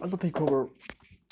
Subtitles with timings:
[0.00, 0.68] Aldo Takeover.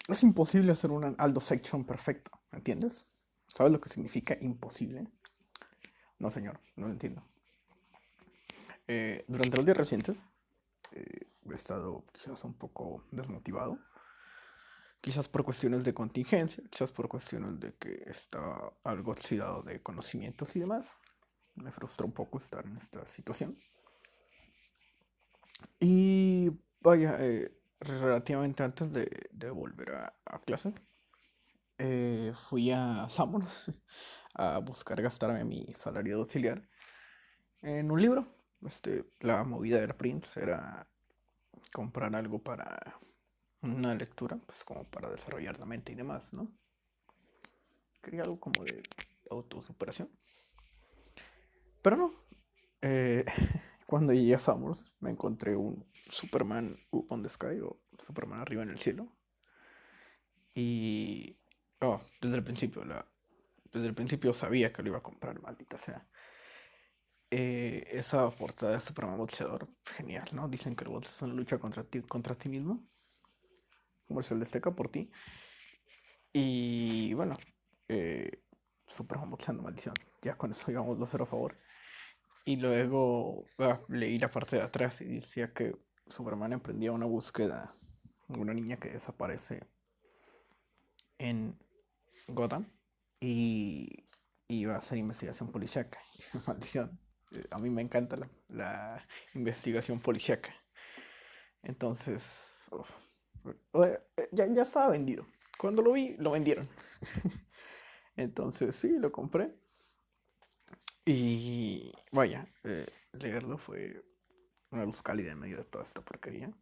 [0.08, 3.06] Es imposible hacer un Aldo Section perfecto, ¿entiendes?
[3.46, 5.06] ¿Sabes lo que significa imposible?
[6.18, 7.22] No, señor, no lo entiendo.
[8.86, 10.16] Eh, durante los días recientes
[10.92, 13.78] eh, he estado quizás un poco desmotivado.
[15.00, 20.56] Quizás por cuestiones de contingencia, quizás por cuestiones de que está algo oxidado de conocimientos
[20.56, 20.86] y demás.
[21.54, 23.58] Me frustra un poco estar en esta situación.
[25.78, 26.50] Y
[26.80, 30.74] vaya, eh, relativamente antes de, de volver a, clases,
[31.78, 33.72] eh, fui a Summers
[34.34, 36.62] a buscar gastarme mi salario auxiliar
[37.62, 38.26] en un libro.
[38.66, 40.88] Este, la movida de Prince era
[41.72, 42.98] comprar algo para
[43.62, 46.50] una lectura, pues como para desarrollar la mente y demás, ¿no?
[48.02, 48.82] Quería algo como de
[49.30, 50.08] autosuperación.
[51.82, 52.12] Pero no.
[52.82, 53.24] Eh,
[53.88, 58.62] cuando llegué a Summers me encontré un Superman up on the sky o Superman arriba
[58.62, 59.08] en el cielo.
[60.54, 61.38] Y
[61.80, 63.06] oh, desde el principio, la,
[63.72, 66.06] desde el principio sabía que lo iba a comprar, maldita sea.
[67.30, 70.48] Eh, esa portada de Superman boxeador, genial, ¿no?
[70.48, 72.86] Dicen que el box es una lucha contra ti, contra ti mismo.
[74.06, 75.10] Como se destaca por ti.
[76.34, 77.36] Y bueno,
[77.88, 78.42] eh,
[78.86, 79.94] Superman boxeando, maldición.
[80.20, 81.56] Ya con eso a hacer a favor.
[82.48, 85.76] Y luego ah, leí la parte de atrás y decía que
[86.08, 87.74] Superman emprendía una búsqueda
[88.28, 89.60] de una niña que desaparece
[91.18, 91.56] en
[92.28, 92.66] Gotham
[93.20, 94.06] y
[94.48, 96.00] iba a hacer investigación policíaca.
[96.46, 96.98] Maldición.
[97.32, 99.02] Eh, A mí me encanta la, la
[99.34, 100.54] investigación policíaca.
[101.62, 102.24] Entonces,
[103.74, 103.98] eh,
[104.32, 105.26] ya, ya estaba vendido.
[105.58, 106.68] Cuando lo vi, lo vendieron.
[108.16, 109.54] Entonces, sí, lo compré.
[111.10, 114.04] Y vaya, eh, leerlo fue
[114.70, 116.52] una luz cálida en medio de toda esta porquería.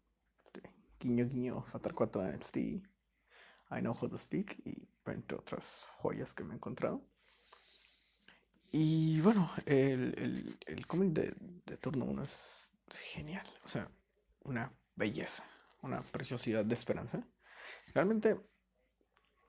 [0.44, 2.82] Este, guiño, guiño, 4 de NXT, I
[3.80, 7.02] Know How to Speak y entre otras joyas que me he encontrado.
[8.70, 11.34] Y bueno, el, el, el cómic de,
[11.66, 12.70] de turno 1 es
[13.14, 13.90] genial, o sea,
[14.44, 15.44] una belleza,
[15.82, 17.26] una preciosidad de esperanza.
[17.92, 18.36] Realmente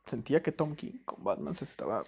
[0.07, 2.03] sentía que Tom King con Batman se estaba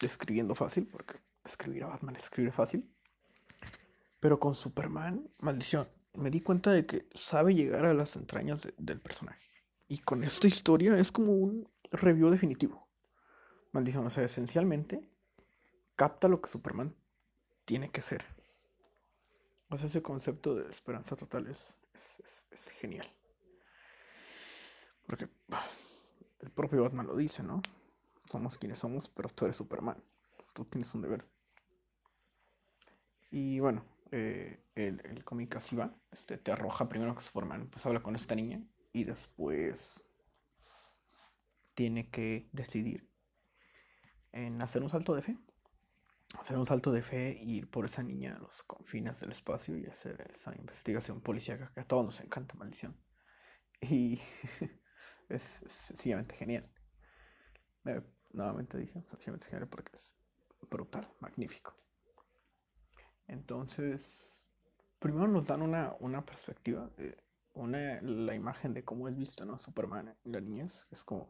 [0.00, 2.88] escribiendo fácil, porque escribir a Batman es fácil.
[4.20, 8.74] Pero con Superman, maldición, me di cuenta de que sabe llegar a las entrañas de-
[8.78, 9.48] del personaje.
[9.88, 12.88] Y con esta historia es como un review definitivo.
[13.72, 15.10] Maldición, o sea, esencialmente
[15.96, 16.94] capta lo que Superman
[17.64, 18.24] tiene que ser.
[19.70, 23.10] O sea, ese concepto de esperanza total es, es, es- es genial.
[25.06, 25.28] Porque
[26.40, 27.60] el propio Batman lo dice, ¿no?
[28.30, 30.02] Somos quienes somos, pero tú eres Superman.
[30.54, 31.26] Tú tienes un deber.
[33.30, 35.94] Y bueno, eh, el, el cómic así va.
[36.10, 40.02] Este, te arroja primero que Superman pues habla con esta niña y después
[41.74, 43.08] tiene que decidir
[44.32, 45.38] en hacer un salto de fe.
[46.38, 49.76] Hacer un salto de fe y ir por esa niña a los confines del espacio
[49.78, 52.96] y hacer esa investigación policíaca que a todos nos encanta, maldición.
[53.80, 54.20] Y
[55.28, 56.68] es, es sencillamente genial.
[58.34, 60.16] Nuevamente dije, sencillamente genial porque es
[60.68, 61.72] brutal, magnífico.
[63.28, 64.42] Entonces,
[64.98, 66.90] primero nos dan una, una perspectiva,
[67.54, 69.56] una, la imagen de cómo es visto, ¿no?
[69.56, 71.28] Superman en la niñez, es como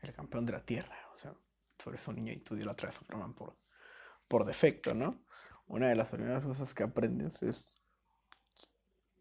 [0.00, 1.34] el, campeón de la Tierra, o sea,
[1.76, 3.56] tú eres un niño y tú la a Superman por,
[4.28, 5.10] por defecto, ¿no?
[5.66, 7.76] Una de las primeras cosas que aprendes es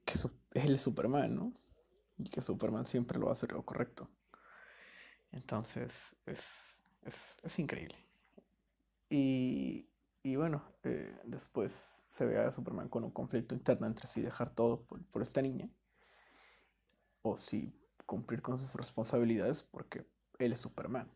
[0.06, 0.20] que
[0.54, 1.54] él es Superman, ¿no?
[2.18, 4.08] Y que Superman siempre lo va a hacer lo correcto.
[5.34, 5.92] Entonces,
[6.26, 6.42] es,
[7.04, 7.98] es, es increíble.
[9.10, 9.88] Y,
[10.24, 11.74] y bueno, eh, después
[12.08, 15.42] se ve a Superman con un conflicto interno entre si dejar todo por, por esta
[15.42, 15.70] niña
[17.22, 17.74] o si
[18.06, 20.06] cumplir con sus responsabilidades porque
[20.40, 21.12] él es Superman.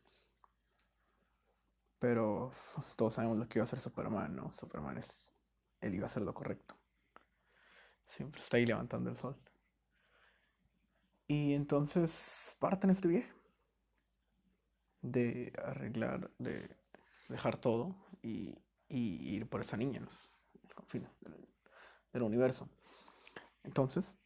[2.00, 2.52] Pero
[2.98, 4.52] todos sabemos lo que iba a hacer Superman, ¿no?
[4.52, 5.34] Superman es.
[5.80, 6.76] Él iba a hacer lo correcto.
[8.08, 9.36] Siempre está ahí levantando el sol.
[11.28, 13.37] Y entonces parten este viaje
[15.02, 16.70] de arreglar, de
[17.30, 18.56] dejar todo y,
[18.90, 20.30] y ir por esa niña en los
[20.76, 22.68] confines del, universo.
[23.64, 24.18] Entonces,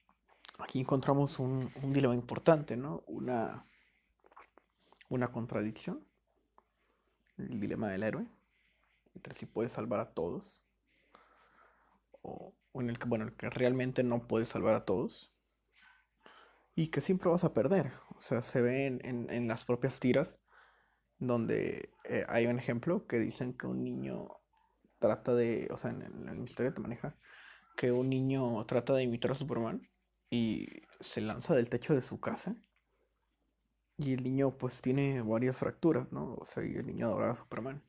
[0.60, 3.04] aquí encontramos un, un dilema importante, ¿no?
[3.08, 3.66] Una,
[5.10, 6.04] una contradicción.
[7.38, 8.26] El dilema del héroe.
[9.16, 10.64] Entre si puede salvar a todos.
[12.22, 15.32] O, o en el que, bueno, el que realmente no puede salvar a todos.
[16.76, 17.92] Y que siempre vas a perder.
[18.16, 20.38] O sea, se ve en- en las propias tiras.
[21.22, 24.28] Donde eh, hay un ejemplo que dicen que un niño
[25.00, 25.70] trata de.
[25.72, 27.16] O sea, en el, en te maneja.
[27.78, 29.88] Que un niño trata de imitar a Superman.
[30.30, 30.68] y
[31.00, 32.56] se lanza del techo de su casa.
[33.98, 36.36] Y el niño pues tiene varias fracturas, ¿no?
[36.36, 37.84] O sea, y el niño adora a Superman.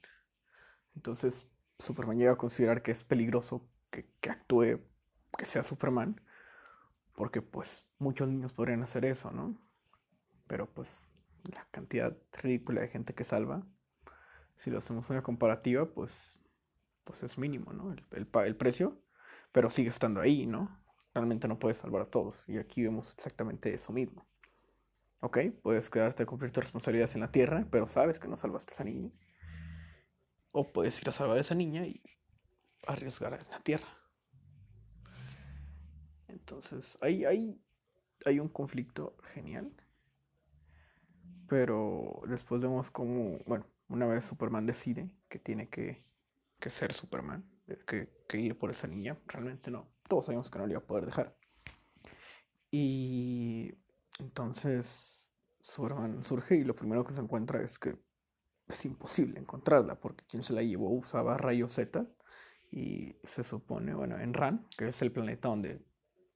[0.95, 4.81] Entonces Superman llega a considerar que es peligroso que, que actúe,
[5.39, 6.21] que sea Superman,
[7.15, 9.59] porque pues muchos niños podrían hacer eso, ¿no?
[10.47, 11.05] Pero pues
[11.45, 13.67] la cantidad ridícula de gente que salva,
[14.57, 16.39] si lo hacemos una comparativa, pues,
[17.05, 17.93] pues es mínimo, ¿no?
[17.93, 19.03] El, el, el precio,
[19.53, 20.81] pero sigue estando ahí, ¿no?
[21.15, 22.45] Realmente no puedes salvar a todos.
[22.49, 24.27] Y aquí vemos exactamente eso mismo.
[25.21, 28.73] Ok, puedes quedarte a cumplir tus responsabilidades en la tierra, pero sabes que no salvaste
[28.73, 29.11] a esa niña.
[30.53, 32.03] O puedes ir a salvar a esa niña y
[32.87, 33.89] arriesgar en la tierra.
[36.29, 37.61] Entonces, ahí hay,
[38.25, 39.73] hay un conflicto genial.
[41.49, 46.05] Pero después vemos como, bueno, una vez Superman decide que tiene que,
[46.59, 47.45] que ser Superman,
[47.87, 49.89] que, que ir por esa niña, realmente no.
[50.09, 51.37] Todos sabemos que no le iba a poder dejar.
[52.71, 53.75] Y
[54.19, 57.97] entonces Superman surge y lo primero que se encuentra es que
[58.67, 62.07] es imposible encontrarla porque quien se la llevó usaba rayos Z
[62.71, 65.85] y se supone, bueno, en Ran, que es el planeta donde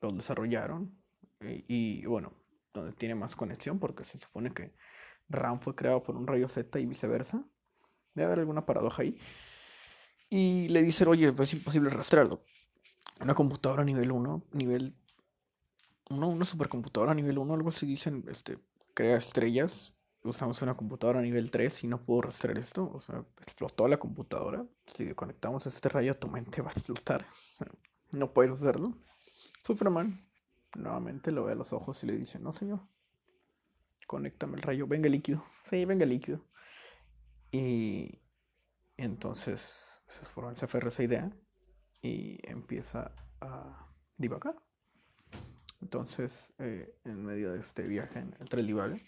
[0.03, 0.95] lo desarrollaron
[1.41, 2.35] y, y bueno,
[2.75, 4.75] donde tiene más conexión porque se supone que
[5.29, 7.45] Ran fue creado por un rayo Z y viceversa.
[8.15, 9.19] Debe haber alguna paradoja ahí.
[10.29, 12.43] Y le dicen, oye, es imposible rastrearlo.
[13.21, 14.97] Una computadora nivel 1, nivel...
[16.11, 18.59] Una, una supercomputadora nivel 1, algo así dicen, este,
[18.95, 19.93] crea estrellas.
[20.23, 22.91] Usamos una computadora nivel 3 y no puedo rastrear esto.
[22.93, 24.65] O sea, explotó la computadora.
[24.95, 27.27] Si conectamos este rayo tu mente va a explotar.
[28.13, 28.95] No puedes hacerlo.
[29.63, 30.27] Superman
[30.75, 32.81] nuevamente lo ve a los ojos y le dice, no señor,
[34.07, 36.41] conéctame el rayo, venga líquido, sí, venga líquido.
[37.51, 38.21] Y
[38.97, 41.31] entonces se aferra esa idea
[42.03, 44.57] y empieza a divagar.
[45.81, 49.01] Entonces, eh, en medio de este viaje entre el divague,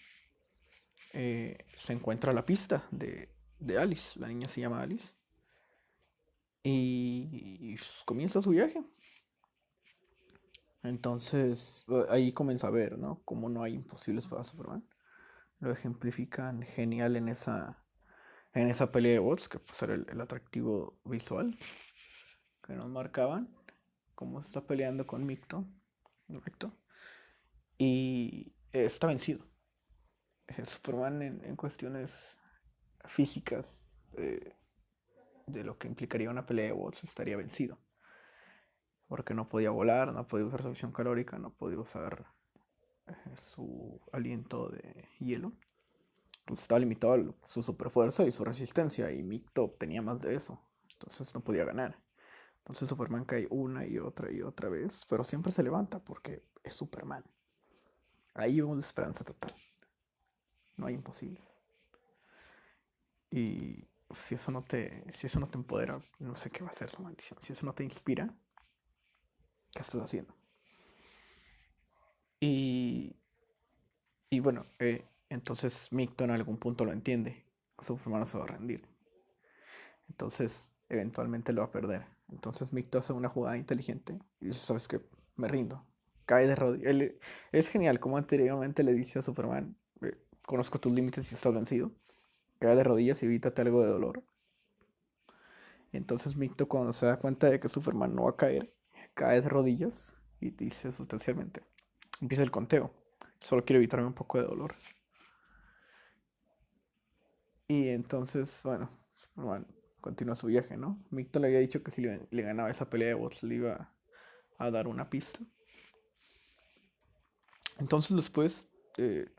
[1.13, 3.29] eh, se encuentra la pista de,
[3.59, 4.19] de, Alice.
[4.19, 5.13] La niña se llama Alice.
[6.61, 7.75] Y
[8.05, 8.83] comienza su viaje.
[10.83, 13.21] Entonces, ahí comienza a ver, ¿no?
[13.25, 14.87] Cómo no hay imposibles para Superman.
[15.59, 17.83] Lo ejemplifican genial en esa,
[18.53, 21.57] en esa pelea de bots, que pues era el, el atractivo visual
[22.65, 23.53] que nos marcaban.
[24.15, 25.65] Cómo está peleando con Micto.
[26.27, 26.73] Micto.
[27.77, 29.45] Y está vencido.
[30.65, 32.11] Superman en, en cuestiones
[33.05, 33.65] físicas
[34.17, 34.53] eh,
[35.47, 37.77] de lo que implicaría una pelea de bots estaría vencido
[39.09, 42.27] porque no podía volar, no podía usar su visión calórica, no podía usar
[43.07, 43.13] eh,
[43.53, 45.51] su aliento de hielo.
[46.45, 50.61] Pues estaba limitado a su superfuerza y su resistencia, y Micto obtenía más de eso,
[50.93, 51.99] entonces no podía ganar.
[52.59, 56.75] Entonces Superman cae una y otra y otra vez, pero siempre se levanta porque es
[56.75, 57.23] Superman.
[58.35, 59.55] Ahí vemos esperanza total.
[60.77, 61.43] No hay imposibles.
[63.31, 66.73] Y si eso no te, si eso no te empodera, no sé qué va a
[66.73, 67.39] ser la maldición.
[67.41, 68.33] Si eso no te inspira,
[69.79, 70.33] ¿qué estás haciendo?
[72.41, 73.15] Y,
[74.29, 77.45] y bueno, eh, entonces Micto en algún punto lo entiende.
[77.79, 78.83] Superman se va a rendir.
[80.09, 82.05] Entonces, eventualmente lo va a perder.
[82.29, 84.99] Entonces Micto hace una jugada inteligente y dice, ¿sabes qué?
[85.37, 85.85] Me rindo.
[86.25, 87.13] Cae de rodillas.
[87.53, 91.91] Es genial como anteriormente le dice a Superman, eh, conozco tus límites y estás vencido.
[92.59, 94.23] Cae de rodillas y evítate algo de dolor.
[95.93, 98.73] Entonces Micto cuando se da cuenta de que Superman no va a caer,
[99.19, 101.61] cae de rodillas y dice sustancialmente,
[102.21, 102.93] empieza el conteo,
[103.41, 104.75] solo quiero evitarme un poco de dolor.
[107.67, 108.89] Y entonces, bueno,
[109.35, 109.65] bueno
[109.99, 111.03] continúa su viaje, ¿no?
[111.09, 113.93] Micto le había dicho que si le, le, ganaba esa pelea de bots le iba
[114.57, 115.39] a dar una pista.
[117.77, 119.29] Entonces después eh,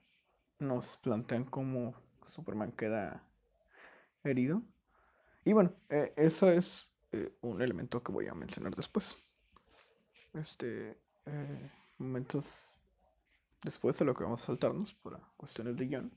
[0.59, 1.95] nos plantean cómo
[2.27, 3.25] Superman queda
[4.25, 4.63] herido.
[5.47, 9.17] Y bueno, eh, eso es eh, un elemento que voy a mencionar después
[10.35, 12.47] este, eh, momentos
[13.63, 16.13] después de lo que vamos a saltarnos por cuestiones de guion,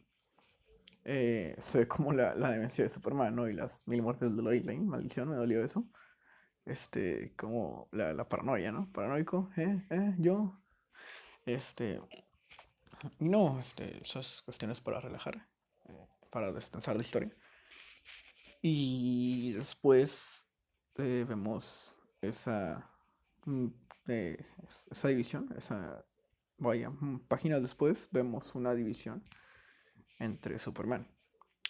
[1.05, 3.49] eh, se ve como la, la, demencia de Superman, ¿no?
[3.49, 5.85] Y las mil muertes de Lois Lane, maldición, me dolió eso.
[6.65, 8.89] Este, como la, la paranoia, ¿no?
[8.93, 9.85] Paranoico, ¿eh?
[9.89, 10.15] ¿eh?
[10.17, 10.61] Yo.
[11.45, 11.99] Este.
[13.19, 15.45] Y no, este, esas cuestiones para relajar,
[15.89, 17.35] eh, para descansar de historia.
[18.61, 20.45] Y después
[20.95, 22.89] eh, vemos esa
[23.45, 23.67] mm,
[24.05, 24.45] de
[24.91, 26.03] esa división, esa,
[26.57, 26.91] vaya,
[27.27, 29.23] páginas después vemos una división
[30.19, 31.07] entre Superman.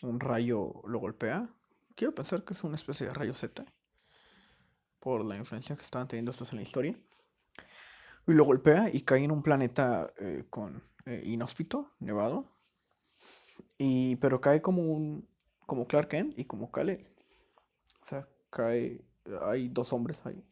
[0.02, 1.50] Un rayo lo golpea.
[1.96, 3.66] Quiero pensar que es una especie de rayo Z.
[5.00, 6.98] Por la influencia que estaban teniendo estos en la historia.
[8.28, 12.50] Y lo golpea y cae en un planeta eh, con eh, inhóspito, nevado.
[13.78, 15.28] Y, pero cae como un
[15.66, 17.08] como Clark Kent y como Kal-El.
[18.02, 19.02] O sea, cae
[19.42, 20.44] hay dos hombres ahí.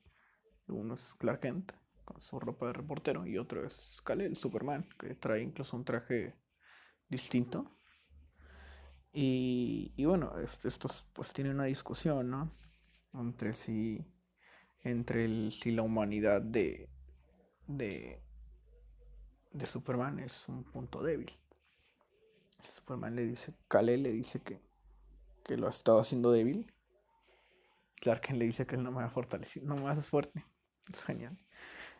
[0.75, 1.71] Uno es Clark Kent
[2.05, 6.35] con su ropa de reportero y otro es Kal-El, Superman, que trae incluso un traje
[7.09, 7.71] distinto.
[9.13, 12.51] Y, y bueno, estos pues tienen una discusión, ¿no?
[13.13, 14.05] Entre si
[14.83, 16.89] entre el, si la humanidad de,
[17.67, 18.21] de,
[19.53, 21.31] de Superman es un punto débil.
[22.75, 24.59] Superman le dice, Kale le dice que,
[25.43, 26.71] que lo ha estado haciendo débil.
[28.01, 30.43] Clark le dice que él no me va a fortalecer, no me hacer fuerte.
[30.99, 31.37] Genial.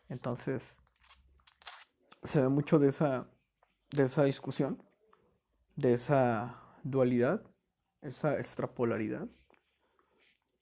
[0.10, 0.80] Entonces,
[2.24, 3.28] se ve mucho de esa,
[3.92, 4.82] de esa discusión,
[5.76, 7.42] de esa dualidad,
[8.02, 9.28] esa extrapolaridad.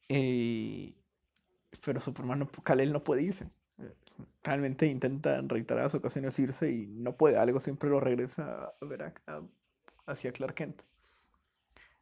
[0.08, 0.96] Y,
[1.84, 3.50] pero Superman, no, Kal-El no puede irse.
[4.44, 7.38] Realmente intenta en reiteradas ocasiones irse y no puede.
[7.38, 9.14] Algo siempre lo regresa a ver
[10.06, 10.82] hacia Clark Kent.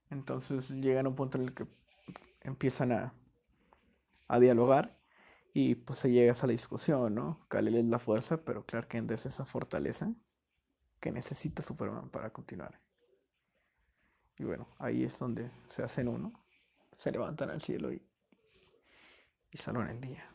[0.10, 1.68] Entonces llegan a un punto en el que
[2.42, 3.14] empiezan a,
[4.28, 4.98] a dialogar
[5.58, 7.46] y pues se llega a esa discusión, ¿no?
[7.48, 10.14] Kal-El es la fuerza, pero Clark Kent es esa fortaleza
[11.00, 12.80] que necesita Superman para continuar.
[14.38, 16.32] Y bueno, ahí es donde se hacen uno,
[16.96, 18.02] se levantan al cielo y
[19.52, 20.30] y salvan el día.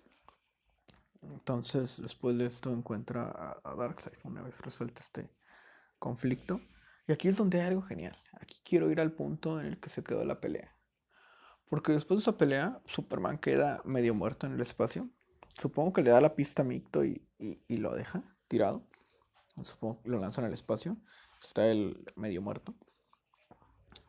[1.23, 5.31] Entonces, después de esto, encuentra a, Darkseid una vez resuelto este
[5.99, 6.61] conflicto.
[7.07, 8.17] Y aquí es donde hay algo genial.
[8.41, 10.75] Aquí quiero ir al punto en el que se quedó la pelea.
[11.73, 15.09] Porque después de esa pelea, Superman queda medio muerto en el espacio.
[15.59, 18.87] Supongo que le da la pista a Micto y, y, lo deja tirado.
[19.63, 20.99] Supongo que lo lanzan al espacio.
[21.43, 22.75] Está él medio muerto.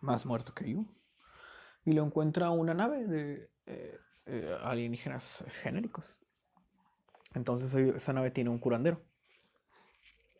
[0.02, 0.84] Más muerto que yo.
[1.86, 6.20] Y lo encuentra una nave de, eh, eh, alienígenas genéricos.
[7.34, 9.02] Entonces esa nave tiene un curandero.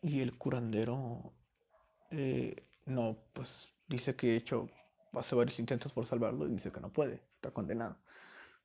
[0.02, 1.32] Y el curandero
[2.10, 4.68] eh, no, pues dice que de hecho
[5.18, 7.98] hace varios intentos por salvarlo y dice que no puede, está condenado.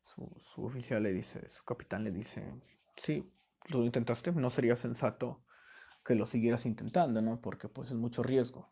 [0.02, 2.54] Su, su oficial le dice, su capitán le dice,
[2.98, 3.32] sí,
[3.68, 5.44] lo intentaste, no sería sensato
[6.04, 7.42] que lo siguieras intentando, ¿no?
[7.42, 8.70] Porque pues es mucho riesgo.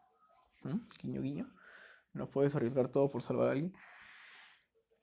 [1.02, 1.54] Guiño, guiño.
[2.14, 3.74] No puedes arriesgar todo por salvar a alguien.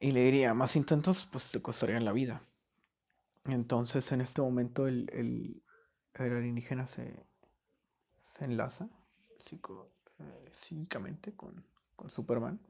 [0.01, 2.43] Y le diría, más intentos, pues te costarían la vida.
[3.45, 5.63] Entonces, en este momento, el, el,
[6.15, 7.25] alienígena se,
[8.21, 8.89] se enlaza
[10.19, 11.65] eh, psíquicamente con,
[11.97, 12.61] con, Superman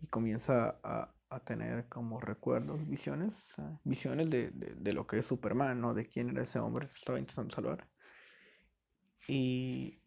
[0.00, 3.34] y comienza a, a, tener como recuerdos, visiones,
[3.84, 5.94] visiones de, de, de, lo que es Superman, ¿no?
[5.94, 7.88] De quién era ese hombre que estaba intentando salvar.
[9.26, 10.00] Y,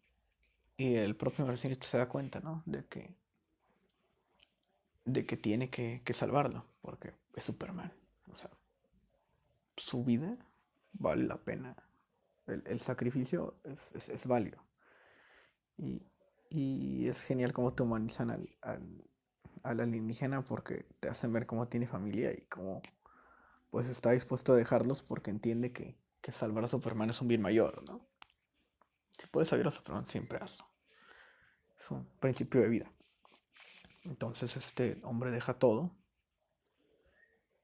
[0.76, 2.62] y el propio inversionista se da cuenta, ¿no?
[2.66, 3.16] De que
[5.08, 7.92] de que tiene que, salvarlo, porque es Superman.
[8.30, 8.50] O sea,
[9.76, 10.36] su vida
[10.92, 11.74] vale la pena.
[12.46, 14.62] El, sacrificio es, es, válido.
[15.78, 16.02] Y,
[16.50, 22.32] es genial cómo te humanizan al, al, alienígena porque te hacen ver cómo tiene familia
[22.32, 22.80] y cómo
[23.70, 27.42] pues está dispuesto a dejarlos porque entiende que, que salvar a Superman es un bien
[27.42, 28.06] mayor, ¿no?
[29.18, 30.64] Si puedes salvar a Superman, siempre hazlo.
[31.78, 32.92] Es un principio de vida.
[34.04, 35.94] Entonces este hombre deja todo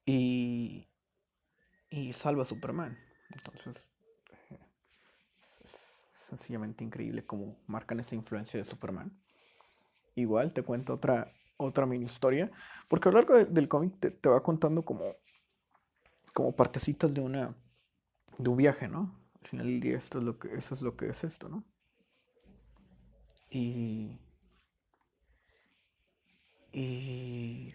[0.04, 0.88] y,
[1.88, 2.98] y salva a Superman.
[3.30, 3.93] Entonces es,
[6.24, 9.12] sencillamente increíble cómo marcan esa influencia de Superman.
[10.14, 12.50] Igual te cuento otra, otra mini historia,
[12.88, 15.04] porque a lo largo del cómic te, va contando como,
[16.32, 17.54] como partecitas de una
[18.38, 19.14] de un viaje, ¿no?
[19.42, 21.64] Al final del día esto es lo que, eso es lo que es esto, ¿no?
[23.50, 24.18] Y
[26.74, 27.72] y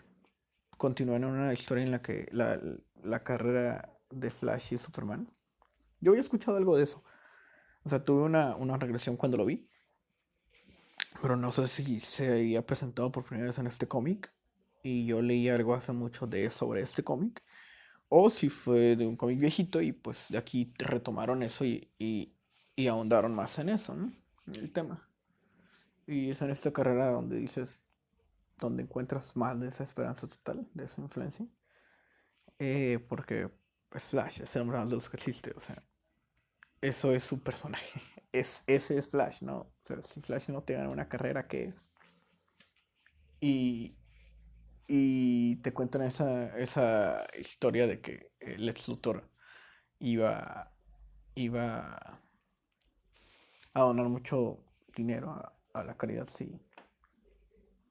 [0.77, 5.31] continúan en una historia en la que la, carrera de Flash y Superman.
[6.01, 7.01] Yo había escuchado algo de eso.
[7.83, 9.69] O sea, tuve una, regresión cuando lo vi.
[11.21, 14.31] Pero no sé si se había presentado por primera vez en este cómic.
[14.83, 17.43] Y yo leí algo hace mucho de sobre este cómic.
[18.07, 22.87] O si fue de un cómic viejito y pues de aquí retomaron eso y, y,
[22.87, 24.11] ahondaron más en eso, ¿no?
[24.47, 25.07] El tema.
[26.07, 27.87] Y es en esta carrera donde dices,
[28.57, 31.45] donde encuentras más de esa esperanza total, de esa influencia.
[32.57, 33.49] Eh, porque
[33.89, 35.83] pues, Flash es el más luz que existe, o sea,
[36.81, 38.01] eso es su personaje.
[38.31, 39.57] Es, ese es Flash, ¿no?
[39.61, 41.89] O sea, si Flash no te gana una carrera, ¿qué es?
[43.39, 43.97] Y,
[44.87, 49.27] y te cuentan esa, esa historia de que el ex Luthor
[49.97, 50.71] iba,
[51.33, 52.21] iba
[53.73, 54.63] a donar mucho
[54.95, 56.61] dinero a, a la caridad, sí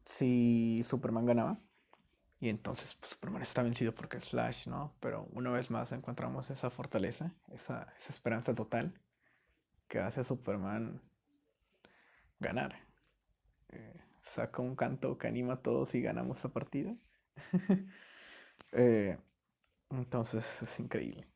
[0.08, 1.60] si Superman ganaba.
[2.40, 4.94] Y entonces pues, Superman está vencido porque es Slash, ¿no?
[5.00, 8.94] Pero una vez más encontramos esa fortaleza, esa, esa esperanza total
[9.88, 11.00] que hace a Superman
[12.40, 12.76] ganar.
[13.70, 16.94] Eh, saca un canto que anima a todos y ganamos esta partida.
[18.72, 19.16] Eh,
[19.90, 21.26] entonces es increíble.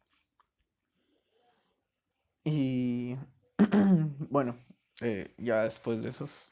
[2.44, 3.16] Y
[4.30, 4.58] bueno,
[5.00, 6.50] eh, ya después de esos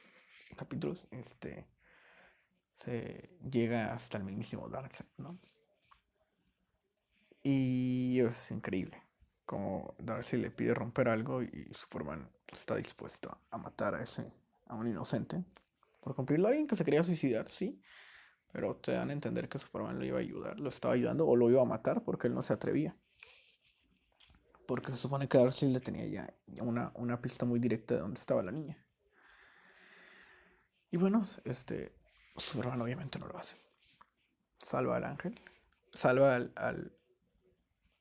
[0.56, 1.66] capítulos, este
[2.84, 5.38] se llega hasta el mismísimo Darkseid, ¿no?
[7.42, 9.02] Y es increíble
[9.50, 14.32] como Darkseid le pide romper algo y Superman está dispuesto a matar a ese
[14.66, 15.44] a un inocente
[16.00, 17.82] por cumplirlo a alguien que se quería suicidar, sí,
[18.52, 21.34] pero te dan a entender que Superman lo iba a ayudar, lo estaba ayudando o
[21.34, 22.96] lo iba a matar porque él no se atrevía.
[24.68, 26.32] Porque se supone que Darcy le tenía ya
[26.62, 28.78] una, una pista muy directa de dónde estaba la niña.
[30.92, 31.92] Y bueno, este
[32.36, 33.56] Superman obviamente no lo hace.
[34.58, 35.40] Salva al ángel,
[35.92, 36.92] salva al, al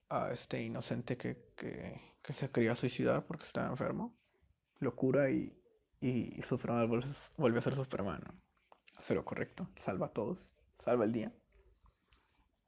[0.09, 4.15] a este inocente que, que, que, se quería suicidar porque estaba enfermo,
[4.79, 5.55] lo cura y,
[6.01, 6.89] y Superman
[7.37, 8.23] vuelve, a ser Superman.
[8.97, 11.33] Hace lo correcto, salva a todos, salva el día.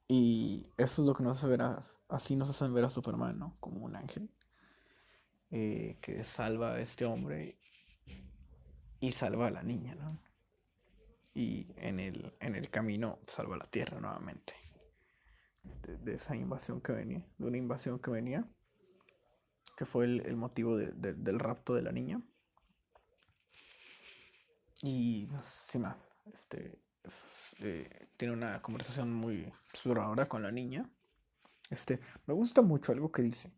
[0.08, 3.38] Y eso es lo que nos hace ver a, así nos hacen ver a Superman,
[3.38, 3.56] ¿no?
[3.60, 4.30] Como un ángel
[5.50, 7.58] eh, que salva a este hombre
[9.00, 10.18] y salva a la niña, ¿no?
[11.34, 14.54] Y en el, en el camino salva la tierra nuevamente.
[15.62, 18.44] De, esa invasión que venía, de una invasión que venía,
[19.76, 22.20] que fue el, motivo del rapto de la niña.
[24.82, 26.78] Y sin más, este,
[27.60, 30.88] eh, tiene una conversación muy exploradora con la niña.
[31.70, 33.52] Este, me gusta mucho algo que dice.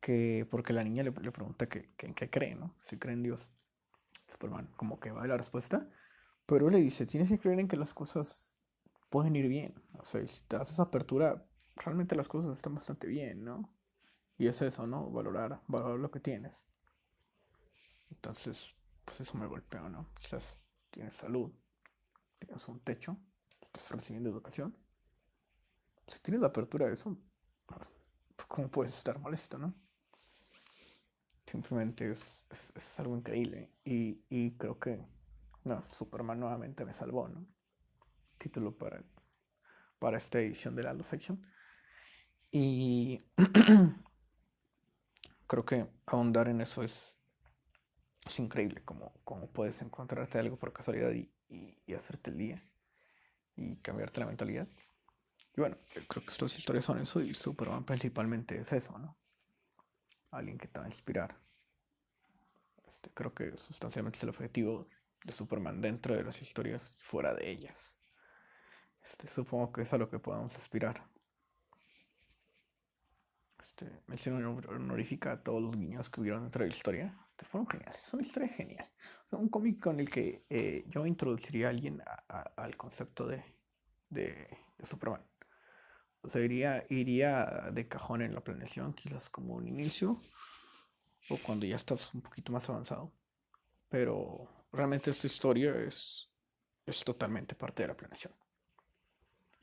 [0.00, 2.74] Que, porque la niña le, le pregunta que, en qué cree, ¿no?
[2.82, 3.48] Si cree en Dios.
[4.26, 5.88] Superman, como que va la respuesta.
[6.46, 8.60] Pero le dice, tienes que creer en que las cosas
[9.10, 9.74] pueden ir bien.
[9.98, 11.44] O sea, si te das esa apertura,
[11.76, 13.70] realmente las cosas están bastante bien, ¿no?
[14.36, 15.10] Y es eso, ¿no?
[15.10, 16.66] Valorar, valorar lo que tienes.
[18.10, 18.66] Entonces,
[19.04, 20.08] pues eso me golpeó, ¿no?
[20.20, 20.56] Quizás
[20.90, 21.52] tienes salud,
[22.38, 23.16] tienes un techo,
[23.60, 24.76] estás recibiendo educación.
[26.06, 27.16] Si tienes la apertura de eso,
[27.66, 27.88] pues,
[28.48, 29.74] ¿cómo puedes estar molesto, no?
[31.46, 33.70] Simplemente es, es, algo increíble.
[33.84, 35.04] Y, y, creo que,
[35.64, 37.46] no, Superman nuevamente me salvó, ¿no?
[38.38, 39.02] Título para,
[39.98, 41.40] para esta edición de la Aldo Section.
[42.50, 43.18] Y
[45.46, 47.14] creo que ahondar en eso es
[48.26, 49.12] es increíble cómo,
[49.52, 51.30] puedes encontrarte algo por casualidad y,
[51.94, 52.64] hacerte el día
[53.54, 54.66] y cambiarte la mentalidad.
[55.56, 55.76] Y bueno,
[56.08, 59.16] creo que estas historias son eso y Superman principalmente es eso, ¿no?
[60.32, 61.38] Alguien que te va a inspirar.
[62.84, 64.88] Este, creo que sustancialmente es el objetivo
[65.24, 67.96] de Superman dentro de las historias y fuera de ellas.
[69.04, 71.02] Este, supongo que es a lo que podamos aspirar.
[73.62, 77.18] Este, mención honorífica a todos los niños que hubieron dentro de la historia.
[77.30, 78.90] Este, fueron geniales, es una historia genial.
[79.32, 82.02] un cómic con el que eh, yo introduciría a alguien
[82.56, 83.42] al concepto de,
[84.10, 84.48] de,
[84.82, 85.22] Superman.
[86.22, 90.16] O sea, iría, iría de cajón en la planeación, quizás como un inicio,
[91.30, 93.12] o cuando ya estás un poquito más avanzado.
[93.88, 96.28] Pero realmente esta historia es,
[96.84, 98.34] es totalmente parte de la planeación.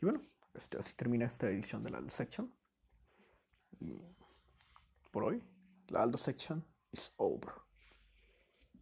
[0.02, 0.22] Y bueno,
[0.54, 2.54] este, así termina esta edición de la Section.
[3.80, 3.94] Y
[5.12, 5.44] por hoy,
[5.90, 7.54] la Aldo section is over.